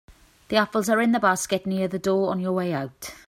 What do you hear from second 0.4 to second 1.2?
The apples are in the